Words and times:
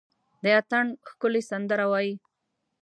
د 0.43 0.45
اټن 0.59 0.87
ښکلي 1.09 1.41
سندره 1.49 1.85
وايي، 1.91 2.13